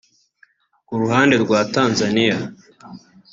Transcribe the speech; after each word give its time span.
Ku 0.87 0.93
ruhande 1.01 1.35
rwa 1.43 1.59
Tanzania 1.73 2.37